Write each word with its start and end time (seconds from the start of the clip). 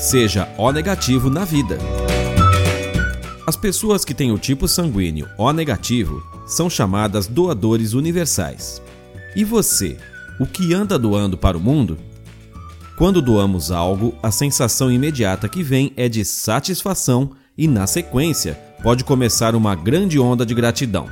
Seja 0.00 0.48
O 0.56 0.72
negativo 0.72 1.28
na 1.28 1.44
vida. 1.44 1.76
As 3.46 3.54
pessoas 3.54 4.02
que 4.02 4.14
têm 4.14 4.32
o 4.32 4.38
tipo 4.38 4.66
sanguíneo 4.66 5.28
O 5.36 5.52
negativo 5.52 6.22
são 6.46 6.70
chamadas 6.70 7.26
doadores 7.26 7.92
universais. 7.92 8.80
E 9.36 9.44
você, 9.44 9.98
o 10.40 10.46
que 10.46 10.72
anda 10.72 10.98
doando 10.98 11.36
para 11.36 11.54
o 11.54 11.60
mundo? 11.60 11.98
Quando 12.96 13.20
doamos 13.20 13.70
algo, 13.70 14.14
a 14.22 14.30
sensação 14.30 14.90
imediata 14.90 15.50
que 15.50 15.62
vem 15.62 15.92
é 15.98 16.08
de 16.08 16.24
satisfação 16.24 17.32
e, 17.56 17.68
na 17.68 17.86
sequência, 17.86 18.58
pode 18.82 19.04
começar 19.04 19.54
uma 19.54 19.74
grande 19.74 20.18
onda 20.18 20.46
de 20.46 20.54
gratidão. 20.54 21.10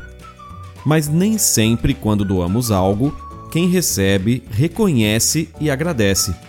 Mas 0.83 1.09
nem 1.09 1.37
sempre, 1.37 1.93
quando 1.93 2.25
doamos 2.25 2.71
algo, 2.71 3.15
quem 3.53 3.69
recebe 3.69 4.43
reconhece 4.51 5.51
e 5.61 5.71
agradece. 5.71 6.48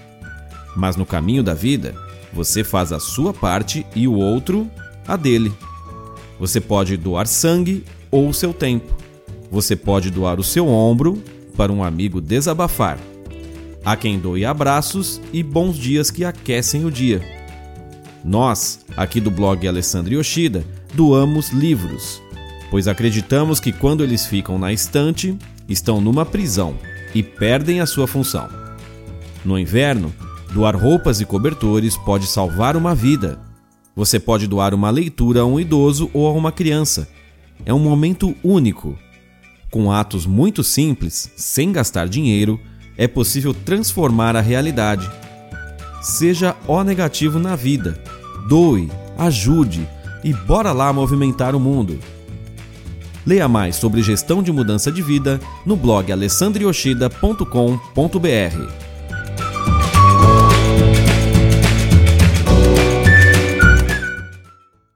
Mas 0.76 0.96
no 0.96 1.06
caminho 1.06 1.44
da 1.44 1.54
vida, 1.54 1.96
você 2.34 2.64
faz 2.64 2.92
a 2.92 3.00
sua 3.00 3.34
parte 3.34 3.86
e 3.96 4.08
o 4.08 4.14
outro 4.14 4.70
a 5.08 5.16
dele. 5.16 5.52
Você 6.40 6.62
pode 6.62 6.96
doar 6.96 7.28
sangue 7.28 7.84
ou 8.12 8.32
seu 8.32 8.54
tempo. 8.54 8.96
Você 9.52 9.76
pode 9.76 10.10
doar 10.10 10.40
o 10.40 10.44
seu 10.44 10.68
ombro 10.68 11.22
para 11.58 11.72
um 11.72 11.84
amigo 11.84 12.22
desabafar. 12.22 12.98
Há 13.84 13.96
quem 13.96 14.20
doe 14.20 14.46
abraços 14.46 15.20
e 15.34 15.42
bons 15.42 15.78
dias 15.78 16.12
que 16.12 16.24
aquecem 16.24 16.86
o 16.86 16.92
dia. 16.92 17.22
Nós, 18.24 18.80
aqui 18.96 19.20
do 19.20 19.32
blog 19.32 19.68
Alessandro 19.68 20.14
Yoshida, 20.14 20.64
doamos 20.94 21.50
livros, 21.50 22.22
pois 22.70 22.88
acreditamos 22.88 23.60
que 23.60 23.72
quando 23.72 24.04
eles 24.04 24.26
ficam 24.26 24.60
na 24.60 24.72
estante, 24.72 25.38
estão 25.68 26.02
numa 26.02 26.26
prisão 26.26 26.76
e 27.16 27.24
perdem 27.24 27.80
a 27.80 27.86
sua 27.86 28.08
função. 28.08 28.50
No 29.44 29.58
inverno, 29.58 30.14
doar 30.54 30.76
roupas 30.76 31.22
e 31.22 31.26
cobertores 31.26 31.98
pode 31.98 32.28
salvar 32.28 32.76
uma 32.76 32.96
vida. 32.96 33.40
Você 33.96 34.20
pode 34.20 34.48
doar 34.48 34.74
uma 34.74 34.90
leitura 34.90 35.42
a 35.42 35.46
um 35.46 35.60
idoso 35.60 36.10
ou 36.14 36.28
a 36.28 36.32
uma 36.32 36.52
criança. 36.52 37.08
É 37.66 37.74
um 37.74 37.80
momento 37.80 38.36
único. 38.44 38.98
Com 39.72 39.92
atos 39.92 40.26
muito 40.26 40.64
simples, 40.64 41.32
sem 41.36 41.72
gastar 41.72 42.08
dinheiro, 42.08 42.60
é 42.98 43.08
possível 43.08 43.54
transformar 43.54 44.36
a 44.36 44.42
realidade. 44.42 45.10
Seja 46.02 46.56
O 46.68 46.84
negativo 46.84 47.40
na 47.40 47.56
vida. 47.56 48.02
Doe, 48.48 48.90
ajude 49.18 49.88
e 50.24 50.34
bora 50.34 50.72
lá 50.72 50.92
movimentar 50.92 51.56
o 51.56 51.60
mundo. 51.60 52.00
Leia 53.26 53.48
mais 53.48 53.76
sobre 53.76 54.02
gestão 54.02 54.42
de 54.42 54.52
mudança 54.52 54.92
de 54.92 55.02
vida 55.02 55.40
no 55.66 55.76
blog 55.76 56.12
alessandrioshida.com.br. 56.12 58.89